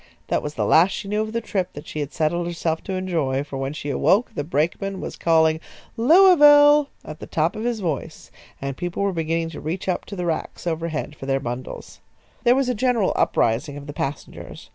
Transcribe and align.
That 0.29 0.41
was 0.41 0.55
the 0.55 0.65
last 0.65 0.89
she 0.93 1.07
knew 1.07 1.21
of 1.21 1.31
the 1.31 1.41
trip 1.41 1.73
that 1.73 1.85
she 1.85 1.99
had 1.99 2.11
settled 2.11 2.47
herself 2.47 2.81
to 2.85 2.93
enjoy, 2.93 3.43
for 3.43 3.57
when 3.57 3.71
she 3.71 3.91
awoke 3.91 4.31
the 4.33 4.43
brakeman 4.43 4.99
was 4.99 5.15
calling 5.15 5.59
"Louisville!" 5.95 6.89
at 7.05 7.19
the 7.19 7.27
top 7.27 7.55
of 7.55 7.65
his 7.65 7.81
voice, 7.81 8.31
and 8.59 8.75
people 8.75 9.03
were 9.03 9.13
beginning 9.13 9.51
to 9.51 9.61
reach 9.61 9.87
up 9.87 10.05
to 10.05 10.15
the 10.15 10.25
racks 10.25 10.65
overhead 10.65 11.15
for 11.15 11.27
their 11.27 11.39
bundles. 11.39 11.99
There 12.45 12.55
was 12.55 12.67
a 12.67 12.73
general 12.73 13.13
uprising 13.15 13.77
of 13.77 13.85
the 13.85 13.93
passengers. 13.93 14.69